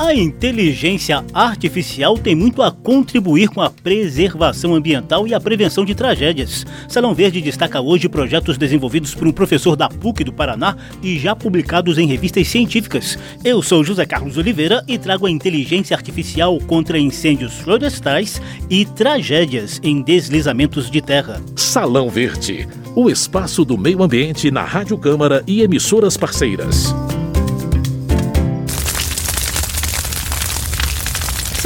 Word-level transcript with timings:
A 0.00 0.14
inteligência 0.14 1.22
artificial 1.34 2.16
tem 2.16 2.34
muito 2.34 2.62
a 2.62 2.72
contribuir 2.72 3.50
com 3.50 3.60
a 3.60 3.68
preservação 3.68 4.74
ambiental 4.74 5.28
e 5.28 5.34
a 5.34 5.38
prevenção 5.38 5.84
de 5.84 5.94
tragédias. 5.94 6.64
Salão 6.88 7.14
Verde 7.14 7.42
destaca 7.42 7.82
hoje 7.82 8.08
projetos 8.08 8.56
desenvolvidos 8.56 9.14
por 9.14 9.28
um 9.28 9.32
professor 9.32 9.76
da 9.76 9.90
PUC 9.90 10.24
do 10.24 10.32
Paraná 10.32 10.74
e 11.02 11.18
já 11.18 11.36
publicados 11.36 11.98
em 11.98 12.06
revistas 12.06 12.48
científicas. 12.48 13.18
Eu 13.44 13.60
sou 13.60 13.84
José 13.84 14.06
Carlos 14.06 14.38
Oliveira 14.38 14.82
e 14.88 14.96
trago 14.96 15.26
a 15.26 15.30
inteligência 15.30 15.94
artificial 15.94 16.58
contra 16.60 16.98
incêndios 16.98 17.58
florestais 17.58 18.40
e 18.70 18.86
tragédias 18.86 19.78
em 19.82 20.00
deslizamentos 20.00 20.90
de 20.90 21.02
terra. 21.02 21.42
Salão 21.54 22.08
Verde, 22.08 22.66
o 22.96 23.10
espaço 23.10 23.66
do 23.66 23.76
meio 23.76 24.02
ambiente 24.02 24.50
na 24.50 24.64
Rádio 24.64 24.96
Câmara 24.96 25.44
e 25.46 25.60
emissoras 25.60 26.16
parceiras. 26.16 26.90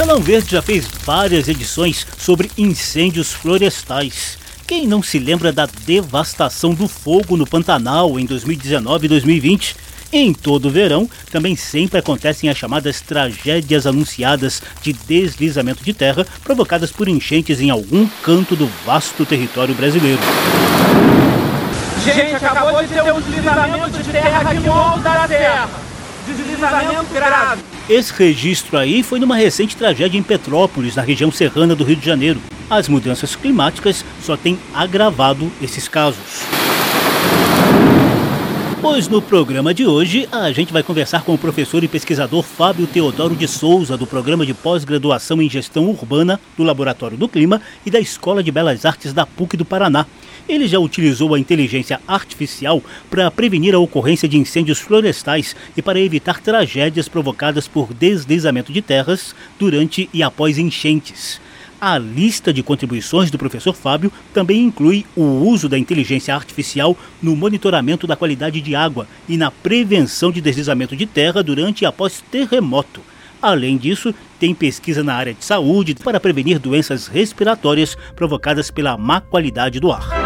Salão 0.05 0.21
Verde 0.21 0.51
já 0.51 0.61
fez 0.61 0.85
várias 1.03 1.47
edições 1.47 2.05
sobre 2.15 2.51
incêndios 2.55 3.33
florestais. 3.33 4.37
Quem 4.67 4.85
não 4.85 5.01
se 5.01 5.17
lembra 5.17 5.51
da 5.51 5.65
devastação 5.65 6.75
do 6.75 6.87
fogo 6.87 7.35
no 7.35 7.47
Pantanal 7.47 8.19
em 8.19 8.25
2019 8.27 9.05
e 9.05 9.09
2020? 9.09 9.75
Em 10.13 10.31
todo 10.31 10.67
o 10.67 10.69
verão, 10.69 11.09
também 11.31 11.55
sempre 11.55 11.97
acontecem 11.97 12.51
as 12.51 12.55
chamadas 12.55 13.01
tragédias 13.01 13.87
anunciadas 13.87 14.61
de 14.83 14.93
deslizamento 14.93 15.83
de 15.83 15.91
terra 15.91 16.23
provocadas 16.43 16.91
por 16.91 17.07
enchentes 17.07 17.59
em 17.59 17.71
algum 17.71 18.07
canto 18.21 18.55
do 18.55 18.67
vasto 18.85 19.25
território 19.25 19.73
brasileiro. 19.73 20.21
Gente, 22.03 22.45
acabou 22.45 22.79
de 22.83 22.89
ter 22.89 23.11
um 23.11 23.21
deslizamento 23.21 24.03
de 24.03 24.11
terra 24.11 24.51
aqui 24.51 24.59
no 24.59 24.71
alto 24.71 24.99
da 24.99 25.27
terra. 25.27 25.67
Deslizamento 26.27 27.11
grave. 27.11 27.74
Esse 27.87 28.11
registro 28.13 28.79
aí 28.79 29.03
foi 29.03 29.19
numa 29.19 29.35
recente 29.35 29.77
tragédia 29.77 30.17
em 30.17 30.23
Petrópolis, 30.23 30.95
na 30.95 31.03
região 31.03 31.31
serrana 31.31 31.75
do 31.75 31.83
Rio 31.83 31.95
de 31.95 32.05
Janeiro. 32.05 32.41
As 32.67 32.89
mudanças 32.89 33.35
climáticas 33.35 34.03
só 34.23 34.35
têm 34.35 34.57
agravado 34.73 35.51
esses 35.61 35.87
casos. 35.87 36.64
Pois 38.87 39.07
no 39.07 39.19
programa 39.19 39.73
de 39.73 39.83
hoje 39.83 40.29
a 40.31 40.51
gente 40.51 40.71
vai 40.71 40.83
conversar 40.83 41.23
com 41.23 41.33
o 41.33 41.37
professor 41.39 41.83
e 41.83 41.87
pesquisador 41.87 42.43
Fábio 42.43 42.85
Teodoro 42.85 43.35
de 43.35 43.47
Souza, 43.47 43.97
do 43.97 44.05
programa 44.05 44.45
de 44.45 44.53
pós-graduação 44.53 45.41
em 45.41 45.49
gestão 45.49 45.89
urbana 45.89 46.39
do 46.55 46.61
Laboratório 46.61 47.17
do 47.17 47.27
Clima 47.27 47.59
e 47.83 47.89
da 47.89 47.99
Escola 47.99 48.43
de 48.43 48.51
Belas 48.51 48.85
Artes 48.85 49.11
da 49.11 49.25
PUC 49.25 49.57
do 49.57 49.65
Paraná. 49.65 50.05
Ele 50.47 50.67
já 50.67 50.77
utilizou 50.77 51.33
a 51.33 51.39
inteligência 51.39 51.99
artificial 52.07 52.79
para 53.09 53.31
prevenir 53.31 53.73
a 53.73 53.79
ocorrência 53.79 54.29
de 54.29 54.37
incêndios 54.37 54.79
florestais 54.79 55.55
e 55.75 55.81
para 55.81 55.99
evitar 55.99 56.39
tragédias 56.39 57.09
provocadas 57.09 57.67
por 57.67 57.91
deslizamento 57.91 58.71
de 58.71 58.83
terras 58.83 59.33
durante 59.57 60.07
e 60.13 60.21
após 60.21 60.59
enchentes. 60.59 61.41
A 61.79 61.97
lista 61.97 62.53
de 62.53 62.63
contribuições 62.63 63.29
do 63.29 63.37
professor 63.37 63.73
Fábio 63.73 64.11
também 64.33 64.61
inclui 64.63 65.05
o 65.15 65.21
uso 65.21 65.67
da 65.67 65.77
inteligência 65.77 66.33
artificial 66.33 66.97
no 67.21 67.35
monitoramento 67.35 68.07
da 68.07 68.15
qualidade 68.15 68.61
de 68.61 68.75
água 68.75 69.07
e 69.27 69.37
na 69.37 69.51
prevenção 69.51 70.31
de 70.31 70.41
deslizamento 70.41 70.95
de 70.95 71.05
terra 71.05 71.43
durante 71.43 71.81
e 71.81 71.85
após 71.85 72.23
terremoto. 72.31 73.01
Além 73.41 73.77
disso, 73.77 74.13
tem 74.39 74.55
pesquisa 74.55 75.03
na 75.03 75.13
área 75.13 75.33
de 75.33 75.43
saúde 75.43 75.95
para 75.95 76.19
prevenir 76.19 76.57
doenças 76.59 77.07
respiratórias 77.07 77.95
provocadas 78.15 78.71
pela 78.71 78.97
má 78.97 79.21
qualidade 79.21 79.79
do 79.79 79.91
ar. 79.91 80.24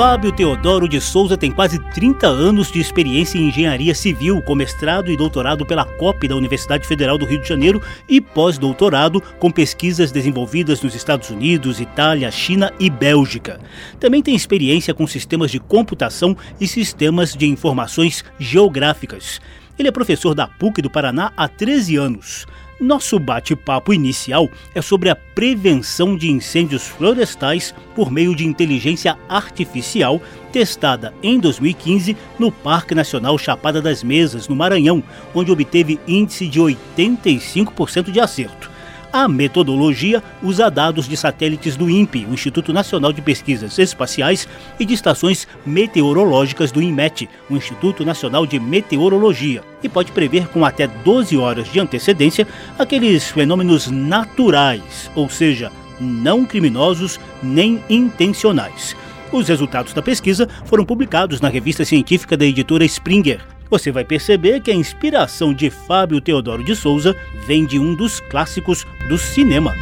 Fábio 0.00 0.32
Teodoro 0.32 0.88
de 0.88 0.98
Souza 0.98 1.36
tem 1.36 1.50
quase 1.50 1.78
30 1.78 2.26
anos 2.26 2.72
de 2.72 2.80
experiência 2.80 3.36
em 3.36 3.48
engenharia 3.48 3.94
civil, 3.94 4.40
com 4.40 4.54
mestrado 4.54 5.10
e 5.10 5.16
doutorado 5.16 5.66
pela 5.66 5.84
COP 5.84 6.26
da 6.26 6.34
Universidade 6.34 6.86
Federal 6.86 7.18
do 7.18 7.26
Rio 7.26 7.42
de 7.42 7.46
Janeiro 7.46 7.82
e 8.08 8.18
pós-doutorado 8.18 9.20
com 9.38 9.50
pesquisas 9.50 10.10
desenvolvidas 10.10 10.80
nos 10.80 10.94
Estados 10.94 11.28
Unidos, 11.28 11.82
Itália, 11.82 12.30
China 12.30 12.72
e 12.80 12.88
Bélgica. 12.88 13.60
Também 13.98 14.22
tem 14.22 14.34
experiência 14.34 14.94
com 14.94 15.06
sistemas 15.06 15.50
de 15.50 15.60
computação 15.60 16.34
e 16.58 16.66
sistemas 16.66 17.34
de 17.34 17.46
informações 17.46 18.24
geográficas. 18.38 19.38
Ele 19.78 19.88
é 19.88 19.92
professor 19.92 20.34
da 20.34 20.46
PUC 20.46 20.80
do 20.80 20.88
Paraná 20.88 21.30
há 21.36 21.46
13 21.46 21.96
anos. 21.96 22.46
Nosso 22.80 23.18
bate-papo 23.18 23.92
inicial 23.92 24.48
é 24.74 24.80
sobre 24.80 25.10
a 25.10 25.14
prevenção 25.14 26.16
de 26.16 26.30
incêndios 26.30 26.86
florestais 26.86 27.74
por 27.94 28.10
meio 28.10 28.34
de 28.34 28.46
inteligência 28.46 29.18
artificial, 29.28 30.18
testada 30.50 31.12
em 31.22 31.38
2015 31.38 32.16
no 32.38 32.50
Parque 32.50 32.94
Nacional 32.94 33.36
Chapada 33.36 33.82
das 33.82 34.02
Mesas, 34.02 34.48
no 34.48 34.56
Maranhão, 34.56 35.02
onde 35.34 35.52
obteve 35.52 36.00
índice 36.08 36.48
de 36.48 36.58
85% 36.58 38.10
de 38.10 38.18
acerto. 38.18 38.69
A 39.12 39.26
metodologia 39.26 40.22
usa 40.40 40.70
dados 40.70 41.08
de 41.08 41.16
satélites 41.16 41.76
do 41.76 41.90
INPE, 41.90 42.26
o 42.30 42.34
Instituto 42.34 42.72
Nacional 42.72 43.12
de 43.12 43.20
Pesquisas 43.20 43.76
Espaciais, 43.76 44.46
e 44.78 44.84
de 44.84 44.94
estações 44.94 45.48
meteorológicas 45.66 46.70
do 46.70 46.80
INMET, 46.80 47.28
o 47.50 47.56
Instituto 47.56 48.04
Nacional 48.04 48.46
de 48.46 48.60
Meteorologia, 48.60 49.64
e 49.82 49.88
pode 49.88 50.12
prever 50.12 50.46
com 50.46 50.64
até 50.64 50.86
12 50.86 51.36
horas 51.36 51.66
de 51.72 51.80
antecedência 51.80 52.46
aqueles 52.78 53.28
fenômenos 53.28 53.88
naturais, 53.88 55.10
ou 55.16 55.28
seja, 55.28 55.72
não 56.00 56.44
criminosos 56.44 57.18
nem 57.42 57.82
intencionais. 57.90 58.94
Os 59.32 59.48
resultados 59.48 59.92
da 59.92 60.02
pesquisa 60.02 60.48
foram 60.66 60.84
publicados 60.84 61.40
na 61.40 61.48
revista 61.48 61.84
científica 61.84 62.36
da 62.36 62.44
editora 62.44 62.84
Springer 62.84 63.40
você 63.70 63.92
vai 63.92 64.04
perceber 64.04 64.60
que 64.60 64.70
a 64.70 64.74
inspiração 64.74 65.54
de 65.54 65.70
Fábio 65.70 66.20
Teodoro 66.20 66.64
de 66.64 66.74
Souza 66.74 67.16
vem 67.46 67.64
de 67.64 67.78
um 67.78 67.94
dos 67.94 68.18
clássicos 68.18 68.84
do 69.08 69.16
cinema. 69.16 69.72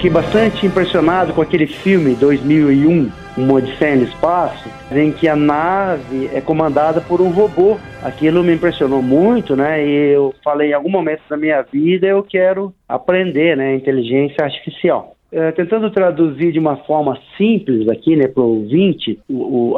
Fiquei 0.00 0.12
bastante 0.12 0.64
impressionado 0.64 1.34
com 1.34 1.42
aquele 1.42 1.66
filme 1.66 2.14
2001, 2.14 3.12
Uma 3.36 3.52
Odisseia 3.52 3.96
no 3.96 4.04
Espaço, 4.04 4.66
em 4.90 5.12
que 5.12 5.28
a 5.28 5.36
nave 5.36 6.30
é 6.32 6.40
comandada 6.40 7.02
por 7.02 7.20
um 7.20 7.28
robô. 7.28 7.78
Aquilo 8.02 8.42
me 8.42 8.54
impressionou 8.54 9.02
muito, 9.02 9.54
né? 9.54 9.86
E 9.86 10.14
eu 10.14 10.34
falei 10.42 10.70
em 10.70 10.72
algum 10.72 10.88
momento 10.88 11.20
da 11.28 11.36
minha 11.36 11.60
vida 11.60 12.06
eu 12.06 12.22
quero 12.22 12.72
aprender, 12.88 13.54
né, 13.58 13.74
inteligência 13.74 14.42
artificial. 14.42 15.16
É, 15.32 15.52
tentando 15.52 15.90
traduzir 15.90 16.52
de 16.52 16.58
uma 16.58 16.76
forma 16.78 17.16
simples 17.36 17.88
aqui, 17.88 18.16
né, 18.16 18.26
para 18.26 18.42
o 18.42 18.62
ouvinte, 18.62 19.18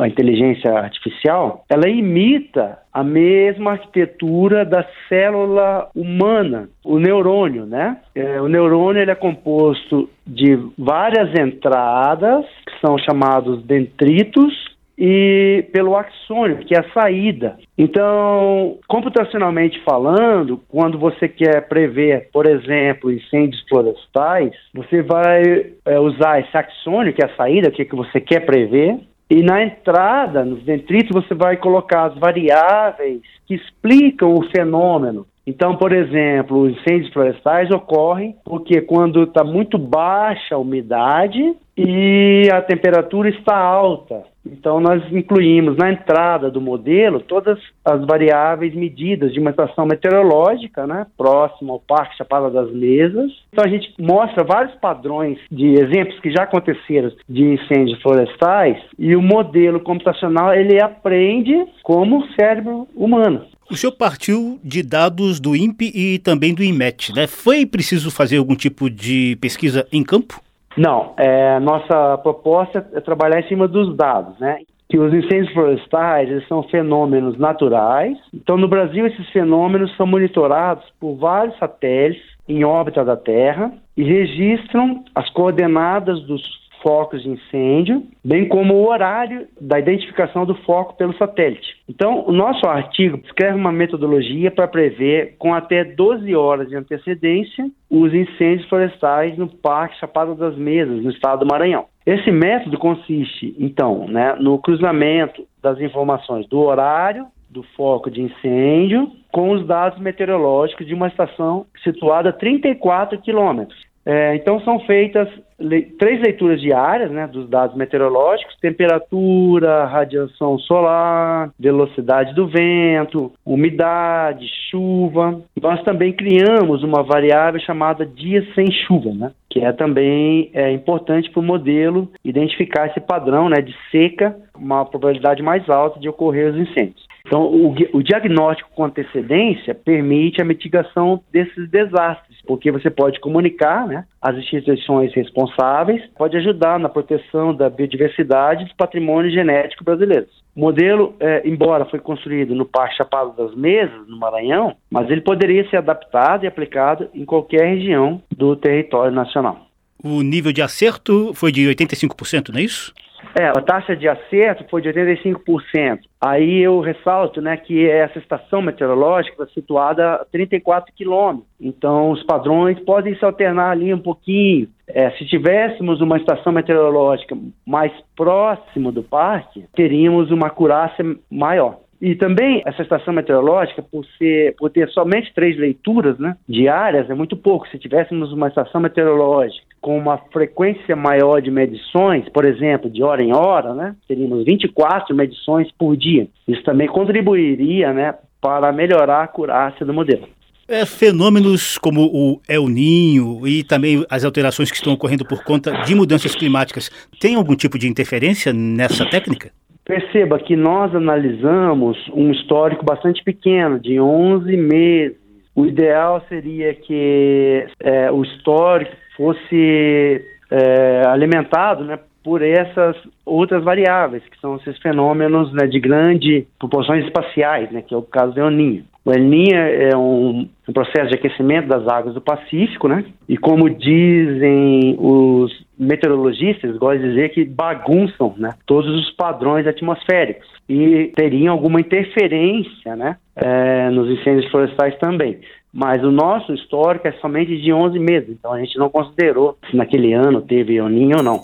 a 0.01 0.09
inteligência 0.09 0.73
artificial, 0.73 1.65
ela 1.69 1.89
imita 1.89 2.79
a 2.93 3.03
mesma 3.03 3.73
arquitetura 3.73 4.65
da 4.65 4.87
célula 5.09 5.89
humana, 5.95 6.69
o 6.85 6.99
neurônio, 6.99 7.65
né? 7.65 7.97
É, 8.15 8.41
o 8.41 8.49
neurônio 8.49 9.01
ele 9.01 9.11
é 9.11 9.15
composto 9.15 10.09
de 10.27 10.59
várias 10.79 11.39
entradas, 11.39 12.45
que 12.67 12.87
são 12.87 12.99
chamados 12.99 13.63
dendritos, 13.65 14.72
e 15.05 15.65
pelo 15.73 15.97
axônio, 15.97 16.59
que 16.59 16.77
é 16.77 16.79
a 16.79 16.93
saída. 16.93 17.57
Então, 17.77 18.79
computacionalmente 18.87 19.83
falando, 19.85 20.61
quando 20.69 20.97
você 20.97 21.29
quer 21.29 21.67
prever, 21.67 22.29
por 22.33 22.47
exemplo, 22.47 23.11
incêndios 23.11 23.61
florestais, 23.69 24.53
você 24.73 25.03
vai 25.03 25.73
é, 25.85 25.99
usar 25.99 26.39
esse 26.39 26.57
axônio, 26.57 27.13
que 27.13 27.21
é 27.21 27.27
a 27.27 27.35
saída, 27.35 27.73
que, 27.73 27.85
que 27.85 27.97
você 27.97 28.21
quer 28.21 28.47
prever, 28.47 29.01
e 29.29 29.43
na 29.43 29.65
entrada, 29.65 30.45
nos 30.45 30.63
dendritos, 30.63 31.11
você 31.11 31.35
vai 31.35 31.57
colocar 31.57 32.05
as 32.05 32.15
variáveis 32.17 33.23
que 33.45 33.57
explicam 33.57 34.33
o 34.33 34.49
fenômeno. 34.51 35.27
Então, 35.45 35.75
por 35.75 35.93
exemplo, 35.93 36.61
os 36.61 36.79
incêndios 36.79 37.13
florestais 37.13 37.69
ocorrem 37.73 38.37
porque 38.45 38.81
quando 38.83 39.25
está 39.25 39.43
muito 39.43 39.77
baixa 39.77 40.55
a 40.55 40.59
umidade 40.59 41.57
e 41.77 42.49
a 42.53 42.61
temperatura 42.61 43.29
está 43.29 43.57
alta. 43.57 44.23
Então, 44.45 44.81
nós 44.81 45.03
incluímos 45.13 45.77
na 45.77 45.93
entrada 45.93 46.51
do 46.51 46.61
modelo 46.61 47.21
todas 47.21 47.59
as 47.85 48.05
variáveis 48.05 48.75
medidas 48.75 49.33
de 49.33 49.39
uma 49.39 49.51
estação 49.51 49.87
meteorológica, 49.87 50.85
né, 50.87 51.07
próxima 51.17 51.73
ao 51.73 51.79
Parque 51.81 52.17
Chapada 52.17 52.51
das 52.51 52.73
Mesas. 52.73 53.31
Então, 53.53 53.65
a 53.65 53.69
gente 53.69 53.95
mostra 54.01 54.43
vários 54.43 54.75
padrões 54.81 55.39
de 55.51 55.75
exemplos 55.75 56.19
que 56.21 56.33
já 56.33 56.43
aconteceram 56.43 57.13
de 57.29 57.43
incêndios 57.43 58.03
florestais 58.03 58.79
e 58.99 59.15
o 59.15 59.23
modelo 59.23 59.79
computacional 59.79 60.53
ele 60.53 60.83
aprende 60.83 61.65
como 61.83 62.19
o 62.19 62.27
cérebro 62.33 62.89
humano. 62.97 63.45
O 63.71 63.77
senhor 63.77 63.93
partiu 63.93 64.61
de 64.63 64.83
dados 64.83 65.41
do 65.41 65.57
INPE 65.57 65.93
e 65.95 66.19
também 66.19 66.53
do 66.53 66.63
IMET, 66.63 67.15
né? 67.15 67.27
Foi 67.27 67.65
preciso 67.65 68.11
fazer 68.11 68.37
algum 68.37 68.55
tipo 68.55 68.91
de 68.91 69.39
pesquisa 69.41 69.87
em 69.91 70.03
campo? 70.03 70.41
Não, 70.77 71.15
é, 71.17 71.59
nossa 71.61 72.19
proposta 72.19 72.87
é 72.95 73.01
trabalhar 73.01 73.41
em 73.41 73.49
cima 73.49 73.69
dos 73.69 73.97
dados, 73.97 74.39
né? 74.39 74.59
que 74.93 74.99
os 74.99 75.13
incêndios 75.15 75.51
florestais 75.55 76.29
eles 76.29 76.47
são 76.47 76.63
fenômenos 76.65 77.39
naturais. 77.39 78.19
Então, 78.35 78.59
no 78.59 78.69
Brasil, 78.69 79.07
esses 79.07 79.27
fenômenos 79.31 79.97
são 79.97 80.07
monitorados 80.07 80.85
por 81.01 81.17
vários 81.17 81.57
satélites 81.59 82.23
em 82.47 82.63
órbita 82.63 83.03
da 83.03 83.17
Terra 83.17 83.73
e 83.97 84.03
registram 84.03 85.03
as 85.15 85.31
coordenadas 85.31 86.21
dos 86.25 86.43
focos 86.83 87.23
de 87.23 87.31
incêndio, 87.31 88.03
bem 88.25 88.49
como 88.49 88.75
o 88.75 88.89
horário 88.89 89.47
da 89.61 89.79
identificação 89.79 90.45
do 90.45 90.55
foco 90.63 90.97
pelo 90.97 91.17
satélite. 91.17 91.77
Então, 91.89 92.25
o 92.27 92.33
nosso 92.33 92.67
artigo 92.67 93.19
descreve 93.19 93.57
uma 93.57 93.73
metodologia 93.73 94.51
para 94.51 94.69
prever, 94.69 95.37
com 95.39 95.55
até 95.55 95.85
12 95.85 96.35
horas 96.35 96.69
de 96.69 96.77
antecedência, 96.77 97.65
os 97.91 98.13
incêndios 98.13 98.69
florestais 98.69 99.37
no 99.39 99.49
Parque 99.49 99.99
Chapada 99.99 100.35
das 100.35 100.57
Mesas, 100.57 101.03
no 101.03 101.11
estado 101.11 101.41
do 101.41 101.47
Maranhão. 101.47 101.87
Esse 102.05 102.31
método 102.31 102.79
consiste, 102.79 103.55
então, 103.59 104.09
né, 104.09 104.35
no 104.41 104.59
cruzamento 104.59 105.47
das 105.63 105.81
informações 105.81 106.47
do 106.49 106.59
horário 106.59 107.27
do 107.49 107.63
foco 107.77 108.11
de 108.11 108.23
incêndio 108.23 109.11
com 109.31 109.51
os 109.51 109.67
dados 109.67 110.01
meteorológicos 110.01 110.87
de 110.87 110.95
uma 110.95 111.09
estação 111.09 111.67
situada 111.85 112.31
a 112.31 112.33
34 112.33 113.21
quilômetros. 113.21 113.79
É, 114.05 114.35
então 114.35 114.61
são 114.61 114.81
feitas 114.81 115.29
le 115.63 115.83
três 115.83 116.21
leituras 116.21 116.61
diárias 116.61 117.11
né, 117.11 117.27
dos 117.27 117.49
dados 117.49 117.77
meteorológicos: 117.77 118.57
temperatura, 118.61 119.85
radiação 119.87 120.59
solar, 120.59 121.51
velocidade 121.59 122.35
do 122.35 122.47
vento, 122.47 123.33
umidade, 123.47 124.47
chuva. 124.71 125.41
Nós 125.61 125.83
também 125.85 126.13
criamos 126.13 126.83
uma 126.83 127.03
variável 127.03 127.61
chamada 127.61 128.05
dias 128.05 128.45
sem 128.55 128.71
chuva, 128.71 129.13
né, 129.13 129.33
que 129.49 129.61
é 129.61 129.73
também 129.73 130.51
é, 130.53 130.73
importante 130.73 131.31
para 131.31 131.41
o 131.41 131.45
modelo 131.45 132.11
identificar 132.25 132.89
esse 132.89 133.01
padrão 133.01 133.49
né, 133.49 133.61
de 133.61 133.75
seca, 133.91 134.37
uma 134.57 134.85
probabilidade 134.85 135.43
mais 135.43 135.69
alta 135.71 136.01
de 136.01 136.09
ocorrer 136.09 136.53
os 136.53 136.57
incêndios. 136.57 137.13
Então, 137.33 137.45
o, 137.47 137.75
o, 137.95 138.03
diagnóstico 138.03 138.69
com 138.75 138.85
antecedência 138.85 139.75
permite 139.75 140.43
a 140.43 140.45
mitigação 140.45 141.23
desses 141.33 141.67
desastres, 141.71 142.37
porque 142.47 142.71
você 142.71 142.91
pode 142.91 143.19
comunicar 143.21 143.87
né, 143.87 144.05
as 144.21 144.37
instituições 144.37 145.15
responsáveis, 145.15 146.03
pode 146.15 146.37
ajudar 146.37 146.79
na 146.79 146.91
proteção 146.91 147.55
da 147.55 147.71
biodiversidade 147.71 148.65
e 148.65 148.69
do 148.69 148.77
patrimônio 148.77 149.31
genético 149.31 149.83
brasileiro. 149.83 150.27
O 150.55 150.61
modelo, 150.61 151.15
é, 151.19 151.41
embora 151.49 151.87
foi 151.87 152.01
construído 152.01 152.55
no 152.55 152.67
Parque 152.67 152.97
Chapado 152.97 153.35
das 153.35 153.57
Mesas, 153.57 154.07
no 154.07 154.19
Maranhão, 154.19 154.77
mas 154.91 155.11
ele 155.11 155.23
poderia 155.23 155.67
ser 155.71 155.79
adaptado 155.79 156.45
e 156.45 156.47
aplicado 156.47 157.09
em 157.15 157.25
qualquer 157.25 157.67
região 157.67 158.21
do 158.31 158.55
território 158.57 159.11
nacional. 159.11 159.69
O 160.05 160.21
nível 160.21 160.53
de 160.53 160.61
acerto 160.61 161.33
foi 161.33 161.51
de 161.51 161.63
85%, 161.63 162.51
não 162.51 162.59
é 162.59 162.65
isso? 162.65 162.93
É, 163.39 163.47
a 163.47 163.63
taxa 163.63 163.97
de 163.97 164.09
acerto 164.09 164.65
foi 164.71 164.83
de 164.83 164.89
85%. 164.91 166.01
Aí 166.21 166.61
eu 166.61 166.81
ressalto 166.81 167.41
né, 167.41 167.57
que 167.57 167.89
essa 167.89 168.19
estação 168.19 168.61
meteorológica 168.61 169.43
está 169.43 169.55
situada 169.55 170.15
a 170.15 170.25
34 170.25 170.93
quilômetros. 170.95 171.47
Então, 171.61 172.11
os 172.11 172.23
padrões 172.25 172.79
podem 172.81 173.17
se 173.17 173.25
alternar 173.25 173.71
ali 173.71 173.93
um 173.93 173.99
pouquinho. 173.99 174.69
É, 174.87 175.11
se 175.13 175.25
tivéssemos 175.27 176.01
uma 176.01 176.19
estação 176.19 176.53
meteorológica 176.53 177.37
mais 177.67 177.93
próxima 178.15 178.93
do 178.93 179.03
parque, 179.03 179.65
teríamos 179.75 180.31
uma 180.31 180.49
acurácia 180.49 181.05
maior. 181.31 181.82
E 182.03 182.17
também 182.17 182.61
essa 182.67 182.83
estação 182.83 183.15
meteorológica, 183.15 183.81
por, 183.81 184.05
ser, 184.19 184.57
por 184.59 184.69
ter 184.71 184.89
somente 184.89 185.33
três 185.33 185.57
leituras 185.57 186.19
né, 186.19 186.37
diárias, 186.49 187.09
é 187.09 187.15
muito 187.15 187.37
pouco. 187.37 187.69
Se 187.69 187.79
tivéssemos 187.79 188.33
uma 188.33 188.49
estação 188.49 188.81
meteorológica 188.81 189.65
com 189.81 189.97
uma 189.97 190.19
frequência 190.33 190.97
maior 190.97 191.41
de 191.41 191.49
medições, 191.49 192.29
por 192.31 192.45
exemplo, 192.45 192.91
de 192.91 193.05
hora 193.05 193.23
em 193.23 193.33
hora, 193.33 193.73
né, 193.73 193.95
teríamos 194.09 194.45
24 194.45 195.15
medições 195.15 195.71
por 195.79 195.97
dia. 195.97 196.27
Isso 196.49 196.65
também 196.65 196.89
contribuiria 196.89 197.93
né, 197.93 198.17
para 198.41 198.73
melhorar 198.73 199.19
a 199.19 199.25
acurácia 199.25 199.87
do 199.87 199.95
modelo. 199.95 200.29
É, 200.67 200.85
fenômenos 200.85 201.79
como 201.79 202.07
o 202.07 202.41
El 202.49 202.67
Ninho 202.69 203.47
e 203.47 203.63
também 203.63 204.05
as 204.11 204.25
alterações 204.25 204.71
que 204.71 204.77
estão 204.77 204.93
ocorrendo 204.93 205.25
por 205.25 205.45
conta 205.45 205.71
de 205.83 205.95
mudanças 205.95 206.35
climáticas, 206.35 206.91
tem 207.21 207.37
algum 207.37 207.55
tipo 207.55 207.79
de 207.79 207.87
interferência 207.87 208.53
nessa 208.53 209.09
técnica? 209.09 209.53
Perceba 209.85 210.39
que 210.39 210.55
nós 210.55 210.95
analisamos 210.95 211.99
um 212.15 212.31
histórico 212.31 212.85
bastante 212.85 213.23
pequeno, 213.25 213.81
de 213.81 214.01
11 214.01 214.57
meses. 214.57 215.17
O 215.55 215.67
ideal 215.67 216.25
seria 216.29 216.73
que 216.75 217.67
é, 217.81 218.11
o 218.11 218.23
histórico 218.23 218.93
fosse 219.17 220.25
é, 220.51 221.03
alimentado 221.07 221.85
né, 221.85 221.99
por 222.23 222.43
essas 222.43 222.97
outras 223.25 223.63
variáveis, 223.65 224.23
que 224.25 224.39
são 224.41 224.57
esses 224.57 224.79
fenômenos 224.79 225.53
né, 225.53 225.67
de 225.67 225.81
grande 225.81 226.47
proporções 226.59 227.05
espaciais, 227.05 227.71
né, 227.71 227.83
que 227.83 227.95
é 227.95 227.97
o 227.97 228.03
caso 228.03 228.33
do 228.33 228.41
El 228.41 228.51
Ninho. 228.51 228.85
O 229.05 229.11
El 229.11 229.25
Niño 229.25 229.57
é 229.57 229.97
um, 229.97 230.49
um, 230.69 230.73
processo 230.73 231.09
de 231.09 231.17
aquecimento 231.17 231.67
das 231.67 231.87
águas 231.89 232.15
do 232.15 232.21
Pacífico, 232.21 232.87
né? 232.87 233.05
E 233.29 233.37
como 233.37 233.69
dizem 233.69 234.97
os 234.97 235.51
meteorologistas, 235.77 236.77
gostam 236.77 237.03
de 237.03 237.09
dizer 237.09 237.31
que 237.31 237.45
bagunçam 237.45 238.33
né, 238.39 238.51
todos 238.65 238.89
os 238.95 239.11
padrões 239.11 239.67
atmosféricos 239.67 240.47
e 240.69 241.11
teriam 241.17 241.53
alguma 241.53 241.81
interferência 241.81 242.95
né, 242.95 243.17
é, 243.35 243.91
nos 243.91 244.09
incêndios 244.09 244.49
florestais 244.53 244.97
também. 244.99 245.41
Mas 245.75 246.05
o 246.05 246.13
nosso 246.13 246.53
histórico 246.55 247.09
é 247.09 247.13
somente 247.13 247.61
de 247.61 247.73
11 247.73 247.99
meses, 247.99 248.29
então 248.31 248.53
a 248.53 248.61
gente 248.61 248.79
não 248.79 248.89
considerou 248.89 249.59
se 249.69 249.77
naquele 249.77 250.13
ano 250.13 250.43
teve 250.43 250.77
El 250.77 250.89
Niño 250.89 251.17
ou 251.17 251.23
não. 251.25 251.41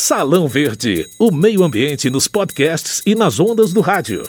Salão 0.00 0.46
Verde, 0.46 1.08
o 1.18 1.32
meio 1.32 1.64
ambiente 1.64 2.08
nos 2.08 2.28
podcasts 2.28 3.02
e 3.04 3.16
nas 3.16 3.40
ondas 3.40 3.72
do 3.72 3.80
rádio. 3.80 4.22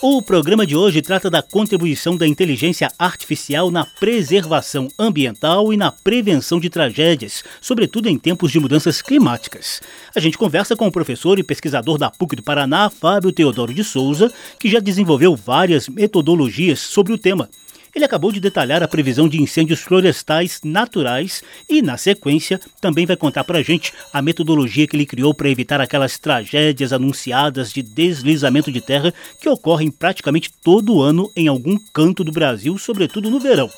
O 0.00 0.22
programa 0.22 0.66
de 0.66 0.74
hoje 0.74 1.02
trata 1.02 1.28
da 1.28 1.42
contribuição 1.42 2.16
da 2.16 2.26
inteligência 2.26 2.90
artificial 2.98 3.70
na 3.70 3.84
preservação 3.84 4.88
ambiental 4.98 5.70
e 5.70 5.76
na 5.76 5.92
prevenção 5.92 6.58
de 6.58 6.70
tragédias, 6.70 7.44
sobretudo 7.60 8.08
em 8.08 8.18
tempos 8.18 8.50
de 8.50 8.58
mudanças 8.58 9.02
climáticas. 9.02 9.82
A 10.16 10.18
gente 10.18 10.38
conversa 10.38 10.74
com 10.74 10.86
o 10.86 10.92
professor 10.92 11.38
e 11.38 11.42
pesquisador 11.44 11.98
da 11.98 12.10
PUC 12.10 12.36
do 12.36 12.42
Paraná, 12.42 12.88
Fábio 12.88 13.30
Teodoro 13.30 13.74
de 13.74 13.84
Souza, 13.84 14.32
que 14.58 14.70
já 14.70 14.80
desenvolveu 14.80 15.36
várias 15.36 15.90
metodologias 15.90 16.80
sobre 16.80 17.12
o 17.12 17.18
tema. 17.18 17.50
Ele 17.94 18.04
acabou 18.04 18.30
de 18.30 18.40
detalhar 18.40 18.82
a 18.82 18.88
previsão 18.88 19.28
de 19.28 19.40
incêndios 19.40 19.80
florestais 19.80 20.60
naturais 20.64 21.42
e, 21.68 21.82
na 21.82 21.96
sequência, 21.96 22.60
também 22.80 23.06
vai 23.06 23.16
contar 23.16 23.44
para 23.44 23.58
a 23.58 23.62
gente 23.62 23.92
a 24.12 24.22
metodologia 24.22 24.86
que 24.86 24.96
ele 24.96 25.06
criou 25.06 25.34
para 25.34 25.50
evitar 25.50 25.80
aquelas 25.80 26.18
tragédias 26.18 26.92
anunciadas 26.92 27.72
de 27.72 27.82
deslizamento 27.82 28.70
de 28.70 28.80
terra 28.80 29.12
que 29.40 29.48
ocorrem 29.48 29.90
praticamente 29.90 30.50
todo 30.62 31.02
ano 31.02 31.30
em 31.34 31.48
algum 31.48 31.78
canto 31.92 32.22
do 32.22 32.32
Brasil, 32.32 32.78
sobretudo 32.78 33.30
no 33.30 33.40
verão 33.40 33.70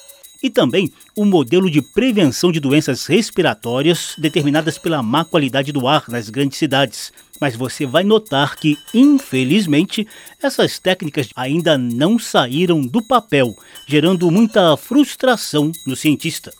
e 0.42 0.50
também 0.50 0.92
o 1.14 1.24
modelo 1.24 1.70
de 1.70 1.80
prevenção 1.80 2.50
de 2.50 2.58
doenças 2.58 3.06
respiratórias 3.06 4.14
determinadas 4.18 4.78
pela 4.78 5.02
má 5.02 5.24
qualidade 5.24 5.72
do 5.72 5.86
ar 5.86 6.04
nas 6.08 6.28
grandes 6.28 6.58
cidades. 6.58 7.12
Mas 7.40 7.56
você 7.56 7.86
vai 7.86 8.04
notar 8.04 8.56
que, 8.56 8.76
infelizmente, 8.94 10.06
essas 10.42 10.78
técnicas 10.78 11.28
ainda 11.34 11.76
não 11.76 12.18
saíram 12.18 12.80
do 12.80 13.02
papel, 13.02 13.56
gerando 13.86 14.30
muita 14.30 14.76
frustração 14.76 15.72
no 15.86 15.96
cientista 15.96 16.52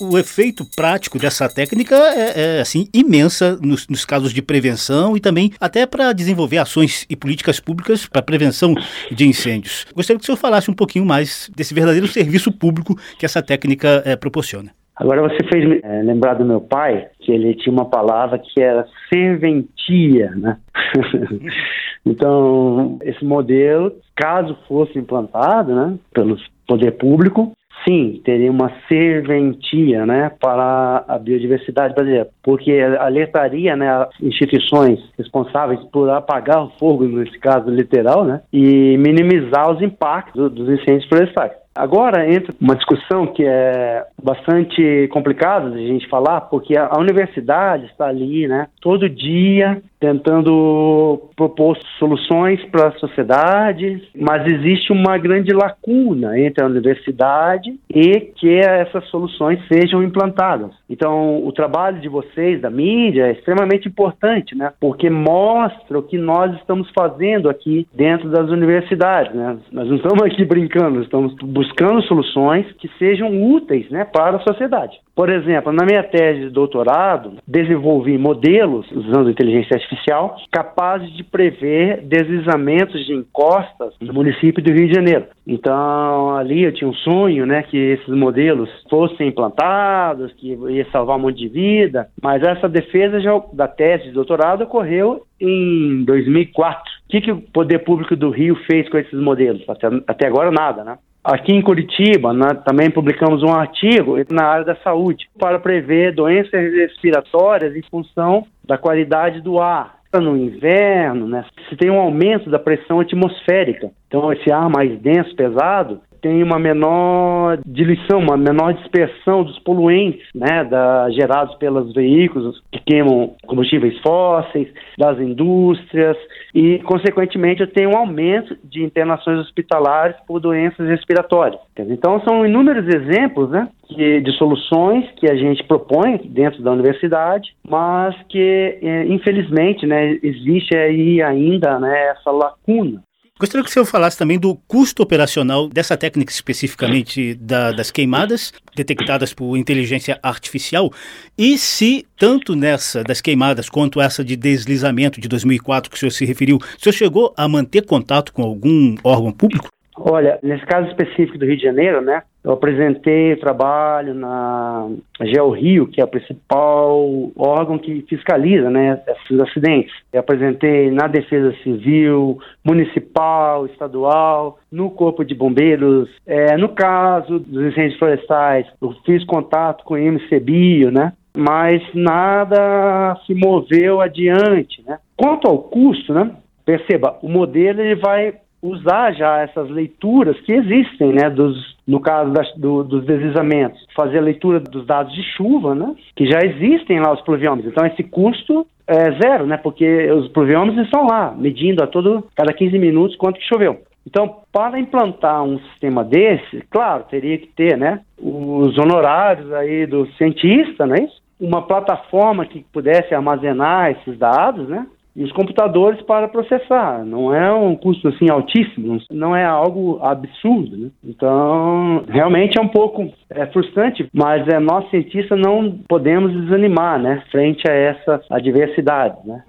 o 0.00 0.18
efeito 0.18 0.64
prático 0.76 1.18
dessa 1.18 1.48
técnica 1.48 1.94
é, 1.94 2.58
é 2.58 2.60
assim 2.60 2.88
imensa 2.94 3.56
nos, 3.60 3.86
nos, 3.88 4.04
casos 4.04 4.32
de 4.32 4.42
prevenção 4.42 5.16
e 5.16 5.20
também 5.20 5.52
até 5.60 5.86
para 5.86 6.12
desenvolver 6.12 6.58
ações 6.58 7.06
e 7.08 7.14
políticas 7.14 7.60
públicas 7.60 8.06
para 8.06 8.22
prevenção 8.22 8.74
de 9.10 9.26
incêndios. 9.26 9.86
Gostaria 9.94 10.18
que 10.18 10.22
o 10.22 10.26
senhor 10.26 10.38
falasse 10.38 10.70
um 10.70 10.74
pouquinho 10.74 11.04
mais 11.04 11.50
desse 11.54 11.74
verdadeiro 11.74 12.06
serviço 12.06 12.50
público 12.50 12.96
que 13.18 13.26
essa 13.26 13.42
técnica 13.42 14.02
é, 14.04 14.16
proporciona. 14.16 14.70
Agora 15.00 15.22
você 15.22 15.42
fez 15.48 15.80
é, 15.82 16.02
lembrar 16.02 16.34
do 16.34 16.44
meu 16.44 16.60
pai, 16.60 17.08
que 17.20 17.32
ele 17.32 17.54
tinha 17.54 17.72
uma 17.72 17.86
palavra 17.86 18.38
que 18.38 18.60
era 18.60 18.86
serventia, 19.12 20.30
né? 20.36 20.58
então, 22.04 22.98
esse 23.02 23.24
modelo, 23.24 23.92
caso 24.14 24.58
fosse 24.68 24.98
implantado, 24.98 25.74
né, 25.74 25.98
pelo 26.12 26.36
poder 26.68 26.92
público, 26.92 27.52
sim, 27.86 28.20
teria 28.24 28.50
uma 28.50 28.70
serventia 28.88 30.04
né, 30.06 30.30
para 30.40 31.04
a 31.06 31.18
biodiversidade 31.18 31.94
brasileira, 31.94 32.28
porque 32.42 32.72
alertaria 32.98 33.76
né, 33.76 33.88
as 33.88 34.08
instituições 34.20 34.98
responsáveis 35.18 35.80
por 35.92 36.08
apagar 36.10 36.64
o 36.64 36.70
fogo, 36.78 37.04
nesse 37.04 37.38
caso 37.38 37.70
literal, 37.70 38.24
né, 38.24 38.40
e 38.52 38.96
minimizar 38.98 39.70
os 39.70 39.82
impactos 39.82 40.52
dos 40.52 40.68
incêndios 40.68 41.08
florestais. 41.08 41.59
Agora 41.80 42.30
entra 42.30 42.54
uma 42.60 42.76
discussão 42.76 43.26
que 43.26 43.42
é 43.42 44.04
bastante 44.22 45.08
complicada 45.10 45.70
de 45.70 45.78
a 45.78 45.86
gente 45.86 46.06
falar, 46.10 46.42
porque 46.42 46.76
a, 46.76 46.90
a 46.92 46.98
universidade 46.98 47.86
está 47.86 48.06
ali, 48.06 48.46
né, 48.46 48.66
todo 48.82 49.08
dia 49.08 49.80
tentando 49.98 51.28
propor 51.36 51.76
soluções 51.98 52.62
para 52.70 52.88
a 52.88 52.92
sociedade, 52.92 54.02
mas 54.18 54.50
existe 54.50 54.92
uma 54.92 55.18
grande 55.18 55.52
lacuna 55.52 56.40
entre 56.40 56.64
a 56.64 56.66
universidade 56.66 57.78
e 57.88 58.20
que 58.34 58.48
essas 58.58 59.04
soluções 59.08 59.60
sejam 59.70 60.02
implantadas. 60.02 60.70
Então, 60.88 61.44
o 61.46 61.52
trabalho 61.52 62.00
de 62.00 62.08
vocês, 62.08 62.62
da 62.62 62.70
mídia, 62.70 63.26
é 63.26 63.32
extremamente 63.32 63.88
importante, 63.88 64.56
né? 64.56 64.72
Porque 64.80 65.10
mostra 65.10 65.98
o 65.98 66.02
que 66.02 66.16
nós 66.16 66.54
estamos 66.56 66.88
fazendo 66.94 67.50
aqui 67.50 67.86
dentro 67.92 68.30
das 68.30 68.48
universidades, 68.48 69.34
né? 69.34 69.58
Nós 69.70 69.86
não 69.86 69.96
estamos 69.96 70.22
aqui 70.22 70.46
brincando, 70.46 71.02
estamos 71.02 71.34
buscando 71.34 71.69
soluções 72.06 72.66
que 72.78 72.88
sejam 72.98 73.42
úteis, 73.42 73.88
né, 73.90 74.04
para 74.04 74.36
a 74.36 74.40
sociedade. 74.40 74.98
Por 75.14 75.28
exemplo, 75.28 75.72
na 75.72 75.84
minha 75.84 76.02
tese 76.02 76.40
de 76.40 76.50
doutorado, 76.50 77.34
desenvolvi 77.46 78.16
modelos 78.16 78.90
usando 78.90 79.30
inteligência 79.30 79.74
artificial 79.74 80.36
capazes 80.50 81.12
de 81.14 81.22
prever 81.22 82.00
deslizamentos 82.02 83.04
de 83.04 83.12
encostas 83.12 83.94
no 84.00 84.14
município 84.14 84.62
do 84.62 84.72
Rio 84.72 84.88
de 84.88 84.94
Janeiro. 84.94 85.26
Então, 85.46 86.36
ali 86.36 86.64
eu 86.64 86.72
tinha 86.72 86.88
um 86.88 86.94
sonho, 86.94 87.44
né, 87.44 87.62
que 87.64 87.76
esses 87.76 88.08
modelos 88.08 88.70
fossem 88.88 89.28
implantados, 89.28 90.32
que 90.34 90.54
ia 90.54 90.86
salvar 90.90 91.18
um 91.18 91.20
monte 91.20 91.38
de 91.38 91.48
vida, 91.48 92.08
mas 92.22 92.42
essa 92.42 92.68
defesa 92.68 93.20
já, 93.20 93.38
da 93.52 93.68
tese 93.68 94.04
de 94.04 94.12
doutorado 94.12 94.62
ocorreu 94.62 95.22
em 95.40 96.04
2004. 96.04 96.80
O 96.82 97.10
que, 97.10 97.20
que 97.20 97.32
o 97.32 97.40
poder 97.40 97.80
público 97.80 98.14
do 98.14 98.30
Rio 98.30 98.54
fez 98.70 98.88
com 98.88 98.96
esses 98.96 99.20
modelos? 99.20 99.68
Até, 99.68 99.88
até 100.06 100.26
agora, 100.26 100.50
nada, 100.50 100.84
né? 100.84 100.96
Aqui 101.22 101.52
em 101.52 101.60
Curitiba, 101.60 102.32
né, 102.32 102.48
também 102.64 102.90
publicamos 102.90 103.42
um 103.42 103.52
artigo 103.52 104.16
na 104.30 104.44
área 104.44 104.64
da 104.64 104.76
saúde 104.76 105.28
para 105.38 105.58
prever 105.58 106.14
doenças 106.14 106.72
respiratórias 106.72 107.76
em 107.76 107.82
função 107.90 108.46
da 108.64 108.78
qualidade 108.78 109.42
do 109.42 109.60
ar. 109.60 110.00
No 110.12 110.36
inverno, 110.36 111.28
né, 111.28 111.44
se 111.68 111.76
tem 111.76 111.88
um 111.88 112.00
aumento 112.00 112.50
da 112.50 112.58
pressão 112.58 112.98
atmosférica, 112.98 113.90
então 114.08 114.32
esse 114.32 114.50
ar 114.50 114.68
mais 114.68 114.98
denso, 114.98 115.36
pesado, 115.36 116.00
tem 116.20 116.42
uma 116.42 116.58
menor 116.58 117.58
diluição, 117.66 118.18
uma 118.18 118.36
menor 118.36 118.74
dispersão 118.74 119.42
dos 119.42 119.58
poluentes, 119.60 120.26
né, 120.34 120.64
da, 120.64 121.10
gerados 121.10 121.54
pelos 121.56 121.92
veículos 121.94 122.62
que 122.72 122.80
queimam 122.80 123.34
combustíveis 123.46 123.98
fósseis, 124.00 124.68
das 124.98 125.18
indústrias 125.18 126.16
e, 126.54 126.78
consequentemente, 126.80 127.66
tem 127.66 127.86
um 127.86 127.96
aumento 127.96 128.56
de 128.64 128.82
internações 128.82 129.38
hospitalares 129.40 130.16
por 130.26 130.40
doenças 130.40 130.86
respiratórias. 130.88 131.60
Então, 131.78 132.20
são 132.20 132.44
inúmeros 132.44 132.86
exemplos, 132.86 133.50
né, 133.50 133.68
que, 133.88 134.20
de 134.20 134.32
soluções 134.32 135.10
que 135.16 135.30
a 135.30 135.34
gente 135.34 135.64
propõe 135.64 136.18
dentro 136.24 136.62
da 136.62 136.72
universidade, 136.72 137.54
mas 137.68 138.14
que, 138.28 138.78
é, 138.82 139.06
infelizmente, 139.06 139.86
né, 139.86 140.18
existe 140.22 140.76
aí 140.76 141.22
ainda 141.22 141.78
né, 141.78 142.08
essa 142.10 142.30
lacuna 142.30 143.02
Gostaria 143.40 143.64
que 143.64 143.70
o 143.70 143.72
senhor 143.72 143.86
falasse 143.86 144.18
também 144.18 144.38
do 144.38 144.54
custo 144.68 145.02
operacional 145.02 145.66
dessa 145.66 145.96
técnica 145.96 146.30
especificamente 146.30 147.34
da, 147.36 147.72
das 147.72 147.90
queimadas 147.90 148.52
detectadas 148.76 149.32
por 149.32 149.56
inteligência 149.56 150.20
artificial 150.22 150.90
e 151.38 151.56
se 151.56 152.04
tanto 152.18 152.54
nessa 152.54 153.02
das 153.02 153.22
queimadas 153.22 153.70
quanto 153.70 153.98
essa 153.98 154.22
de 154.22 154.36
deslizamento 154.36 155.22
de 155.22 155.26
2004 155.26 155.90
que 155.90 155.96
o 155.96 155.98
senhor 155.98 156.10
se 156.10 156.26
referiu, 156.26 156.58
o 156.58 156.82
senhor 156.82 156.92
chegou 156.92 157.32
a 157.34 157.48
manter 157.48 157.86
contato 157.86 158.30
com 158.30 158.42
algum 158.42 158.94
órgão 159.02 159.32
público? 159.32 159.68
Olha, 159.96 160.38
nesse 160.42 160.66
caso 160.66 160.88
específico 160.88 161.38
do 161.38 161.46
Rio 161.46 161.56
de 161.56 161.62
Janeiro, 161.62 162.02
né, 162.02 162.22
eu 162.42 162.52
apresentei 162.52 163.36
trabalho 163.36 164.14
na 164.14 164.88
GeoRio, 165.22 165.86
que 165.86 166.00
é 166.00 166.04
o 166.04 166.08
principal 166.08 167.30
órgão 167.36 167.78
que 167.78 168.02
fiscaliza 168.08 168.70
né, 168.70 169.00
esses 169.06 169.38
acidentes. 169.40 169.92
Eu 170.12 170.20
apresentei 170.20 170.90
na 170.90 171.06
Defesa 171.06 171.54
Civil, 171.62 172.38
Municipal, 172.64 173.66
Estadual, 173.66 174.58
no 174.72 174.90
Corpo 174.90 175.22
de 175.22 175.34
Bombeiros. 175.34 176.08
É, 176.26 176.56
no 176.56 176.70
caso 176.70 177.38
dos 177.38 177.72
incêndios 177.72 177.98
florestais, 177.98 178.66
eu 178.80 178.94
fiz 179.04 179.22
contato 179.24 179.84
com 179.84 179.94
o 179.94 179.98
MCBio, 179.98 180.90
né? 180.90 181.12
Mas 181.36 181.82
nada 181.94 183.16
se 183.26 183.34
moveu 183.34 184.00
adiante, 184.00 184.82
né? 184.86 184.98
Quanto 185.16 185.46
ao 185.46 185.58
custo, 185.58 186.12
né? 186.14 186.30
Perceba, 186.64 187.18
o 187.22 187.28
modelo 187.28 187.80
ele 187.80 187.96
vai 187.96 188.34
usar 188.62 189.12
já 189.12 189.38
essas 189.38 189.70
leituras 189.70 190.38
que 190.40 190.52
existem, 190.52 191.12
né, 191.12 191.30
dos, 191.30 191.76
no 191.90 191.98
caso 191.98 192.30
das, 192.30 192.54
do, 192.54 192.84
dos 192.84 193.04
deslizamentos, 193.04 193.84
fazer 193.96 194.18
a 194.18 194.22
leitura 194.22 194.60
dos 194.60 194.86
dados 194.86 195.12
de 195.12 195.22
chuva, 195.36 195.74
né, 195.74 195.92
que 196.14 196.24
já 196.24 196.38
existem 196.44 197.00
lá 197.00 197.12
os 197.12 197.20
pluviômetros. 197.22 197.72
Então 197.72 197.84
esse 197.84 198.04
custo 198.04 198.64
é 198.86 199.10
zero, 199.20 199.44
né, 199.44 199.56
porque 199.56 200.08
os 200.12 200.28
pluviômetros 200.28 200.84
estão 200.84 201.04
lá, 201.04 201.34
medindo 201.36 201.82
a 201.82 201.88
todo, 201.88 202.24
cada 202.36 202.52
15 202.52 202.78
minutos 202.78 203.16
quanto 203.16 203.40
que 203.40 203.48
choveu. 203.48 203.80
Então, 204.06 204.36
para 204.52 204.78
implantar 204.78 205.42
um 205.42 205.58
sistema 205.58 206.04
desse, 206.04 206.62
claro, 206.70 207.04
teria 207.10 207.36
que 207.36 207.48
ter, 207.48 207.76
né, 207.76 208.00
os 208.16 208.78
honorários 208.78 209.52
aí 209.52 209.84
do 209.84 210.06
cientista, 210.12 210.86
né, 210.86 211.08
uma 211.40 211.62
plataforma 211.62 212.46
que 212.46 212.64
pudesse 212.72 213.12
armazenar 213.12 213.90
esses 213.90 214.16
dados, 214.16 214.68
né, 214.68 214.86
e 215.14 215.24
os 215.24 215.32
computadores 215.32 216.00
para 216.02 216.28
processar. 216.28 217.04
Não 217.04 217.34
é 217.34 217.52
um 217.52 217.74
custo 217.76 218.08
assim 218.08 218.30
altíssimo, 218.30 218.98
não 219.10 219.34
é 219.34 219.44
algo 219.44 219.98
absurdo. 220.02 220.76
Né? 220.76 220.90
Então, 221.04 222.04
realmente 222.08 222.58
é 222.58 222.62
um 222.62 222.68
pouco 222.68 223.10
é, 223.30 223.46
frustrante, 223.46 224.08
mas 224.12 224.46
é, 224.48 224.58
nós 224.58 224.88
cientistas 224.90 225.38
não 225.38 225.78
podemos 225.88 226.32
desanimar 226.32 226.98
né, 226.98 227.22
frente 227.30 227.68
a 227.68 227.72
essa 227.72 228.20
adversidade. 228.30 229.16
Né? 229.24 229.42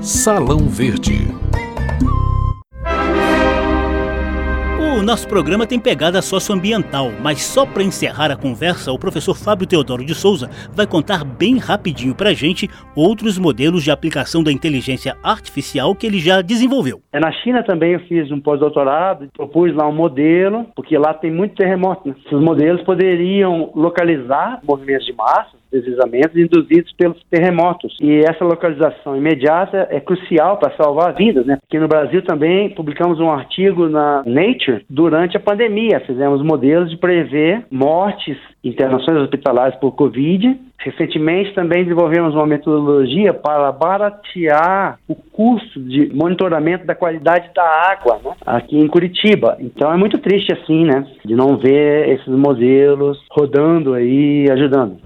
Salão 0.00 0.58
Verde. 0.68 1.28
O 4.98 5.02
nosso 5.02 5.28
programa 5.28 5.64
tem 5.64 5.78
pegada 5.78 6.20
socioambiental, 6.20 7.12
mas 7.22 7.40
só 7.40 7.64
para 7.64 7.84
encerrar 7.84 8.32
a 8.32 8.36
conversa, 8.36 8.90
o 8.90 8.98
professor 8.98 9.36
Fábio 9.36 9.64
Teodoro 9.64 10.04
de 10.04 10.12
Souza 10.12 10.50
vai 10.72 10.88
contar 10.88 11.24
bem 11.24 11.56
rapidinho 11.56 12.16
para 12.16 12.30
a 12.30 12.34
gente 12.34 12.68
outros 12.96 13.38
modelos 13.38 13.84
de 13.84 13.92
aplicação 13.92 14.42
da 14.42 14.50
inteligência 14.50 15.16
artificial 15.22 15.94
que 15.94 16.04
ele 16.04 16.18
já 16.18 16.42
desenvolveu. 16.42 17.00
É, 17.12 17.20
na 17.20 17.30
China 17.30 17.62
também 17.62 17.92
eu 17.92 18.00
fiz 18.00 18.28
um 18.32 18.40
pós-doutorado, 18.40 19.28
propus 19.36 19.72
lá 19.72 19.86
um 19.88 19.94
modelo, 19.94 20.66
porque 20.74 20.98
lá 20.98 21.14
tem 21.14 21.30
muito 21.30 21.54
terremoto. 21.54 22.08
Né? 22.08 22.16
Esses 22.26 22.40
modelos 22.40 22.82
poderiam 22.82 23.70
localizar 23.76 24.58
movimentos 24.66 25.06
de 25.06 25.12
massa, 25.12 25.58
deslizamentos 25.70 26.36
induzidos 26.36 26.92
pelos 26.92 27.20
terremotos. 27.30 27.96
E 28.00 28.20
essa 28.20 28.44
localização 28.44 29.16
imediata 29.16 29.88
é 29.90 30.00
crucial 30.00 30.56
para 30.58 30.76
salvar 30.76 31.14
vidas, 31.14 31.46
né? 31.46 31.58
Porque 31.60 31.78
no 31.78 31.88
Brasil 31.88 32.22
também 32.22 32.70
publicamos 32.70 33.20
um 33.20 33.30
artigo 33.30 33.88
na 33.88 34.22
Nature 34.24 34.84
durante 34.88 35.36
a 35.36 35.40
pandemia. 35.40 36.00
Fizemos 36.00 36.42
modelos 36.42 36.90
de 36.90 36.96
prever 36.96 37.64
mortes, 37.70 38.36
internações 38.62 39.18
hospitalares 39.18 39.76
por 39.76 39.92
Covid. 39.92 40.58
Recentemente 40.80 41.54
também 41.54 41.82
desenvolvemos 41.82 42.34
uma 42.34 42.46
metodologia 42.46 43.34
para 43.34 43.72
baratear 43.72 44.98
o 45.08 45.14
custo 45.14 45.80
de 45.80 46.08
monitoramento 46.14 46.86
da 46.86 46.94
qualidade 46.94 47.50
da 47.54 47.64
água 47.64 48.20
né? 48.24 48.30
aqui 48.46 48.78
em 48.78 48.86
Curitiba. 48.86 49.56
Então 49.58 49.92
é 49.92 49.96
muito 49.96 50.18
triste 50.18 50.52
assim, 50.52 50.84
né? 50.84 51.04
De 51.24 51.34
não 51.34 51.56
ver 51.56 52.08
esses 52.10 52.28
modelos 52.28 53.18
rodando 53.30 53.94
aí, 53.94 54.46
ajudando. 54.50 54.98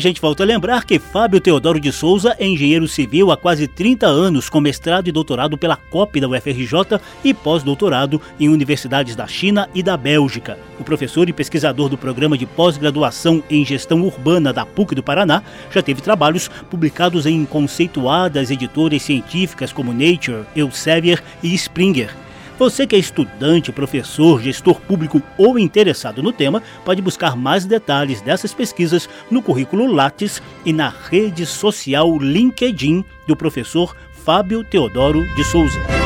Gente 0.00 0.20
volta 0.20 0.42
a 0.42 0.46
lembrar 0.46 0.84
que 0.84 0.98
Fábio 0.98 1.40
Teodoro 1.40 1.78
de 1.78 1.92
Souza 1.92 2.34
é 2.38 2.46
engenheiro 2.46 2.88
civil 2.88 3.30
há 3.30 3.36
quase 3.36 3.68
30 3.68 4.06
anos, 4.06 4.48
com 4.48 4.60
mestrado 4.60 5.08
e 5.08 5.12
doutorado 5.12 5.56
pela 5.56 5.76
COP 5.76 6.20
da 6.20 6.28
UFRJ 6.28 7.00
e 7.22 7.32
pós-doutorado 7.32 8.20
em 8.38 8.48
universidades 8.48 9.14
da 9.14 9.26
China 9.26 9.68
e 9.74 9.82
da 9.82 9.96
Bélgica. 9.96 10.58
O 10.78 10.84
professor 10.84 11.28
e 11.28 11.32
pesquisador 11.32 11.88
do 11.88 11.98
programa 11.98 12.36
de 12.36 12.46
pós-graduação 12.46 13.42
em 13.48 13.64
gestão 13.64 14.02
urbana 14.02 14.52
da 14.52 14.66
PUC 14.66 14.94
do 14.94 15.02
Paraná 15.02 15.42
já 15.70 15.82
teve 15.82 16.00
trabalhos 16.00 16.48
publicados 16.70 17.26
em 17.26 17.44
conceituadas 17.44 18.50
editoras 18.50 19.02
científicas 19.02 19.72
como 19.72 19.92
Nature, 19.92 20.44
Elsevier 20.56 21.22
e 21.42 21.54
Springer. 21.54 22.29
Você 22.60 22.86
que 22.86 22.94
é 22.94 22.98
estudante, 22.98 23.72
professor, 23.72 24.38
gestor 24.38 24.78
público 24.82 25.22
ou 25.38 25.58
interessado 25.58 26.22
no 26.22 26.30
tema, 26.30 26.62
pode 26.84 27.00
buscar 27.00 27.34
mais 27.34 27.64
detalhes 27.64 28.20
dessas 28.20 28.52
pesquisas 28.52 29.08
no 29.30 29.40
currículo 29.40 29.86
Lattes 29.86 30.42
e 30.62 30.70
na 30.70 30.90
rede 30.90 31.46
social 31.46 32.18
LinkedIn 32.18 33.02
do 33.26 33.34
professor 33.34 33.96
Fábio 34.12 34.62
Teodoro 34.62 35.24
de 35.34 35.42
Souza. 35.42 35.99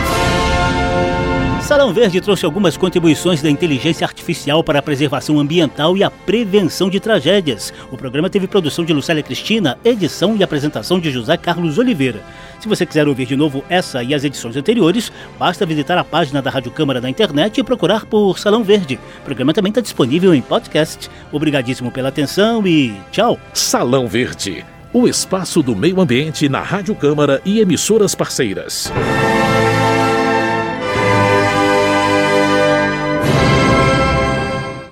Salão 1.64 1.94
Verde 1.94 2.20
trouxe 2.20 2.44
algumas 2.44 2.76
contribuições 2.76 3.40
da 3.40 3.48
inteligência 3.48 4.04
artificial 4.04 4.62
para 4.62 4.80
a 4.80 4.82
preservação 4.82 5.40
ambiental 5.40 5.96
e 5.96 6.04
a 6.04 6.10
prevenção 6.10 6.90
de 6.90 7.00
tragédias. 7.00 7.72
O 7.90 7.96
programa 7.96 8.28
teve 8.28 8.46
produção 8.46 8.84
de 8.84 8.92
Lucélia 8.92 9.22
Cristina, 9.22 9.78
edição 9.82 10.36
e 10.36 10.42
apresentação 10.42 11.00
de 11.00 11.10
José 11.10 11.38
Carlos 11.38 11.78
Oliveira. 11.78 12.20
Se 12.60 12.68
você 12.68 12.84
quiser 12.84 13.08
ouvir 13.08 13.24
de 13.24 13.34
novo 13.34 13.64
essa 13.70 14.02
e 14.02 14.12
as 14.12 14.24
edições 14.24 14.58
anteriores, 14.58 15.10
basta 15.38 15.64
visitar 15.64 15.96
a 15.96 16.04
página 16.04 16.42
da 16.42 16.50
Rádio 16.50 16.70
Câmara 16.70 17.00
na 17.00 17.08
internet 17.08 17.58
e 17.58 17.64
procurar 17.64 18.04
por 18.04 18.38
Salão 18.38 18.62
Verde. 18.62 19.00
O 19.22 19.24
programa 19.24 19.54
também 19.54 19.70
está 19.70 19.80
disponível 19.80 20.34
em 20.34 20.42
podcast. 20.42 21.10
Obrigadíssimo 21.32 21.90
pela 21.90 22.10
atenção 22.10 22.66
e 22.66 22.94
tchau. 23.10 23.40
Salão 23.54 24.06
Verde, 24.06 24.62
o 24.92 25.08
espaço 25.08 25.62
do 25.62 25.74
meio 25.74 25.98
ambiente 25.98 26.46
na 26.46 26.60
Rádio 26.60 26.94
Câmara 26.94 27.40
e 27.42 27.58
emissoras 27.58 28.14
parceiras. 28.14 28.92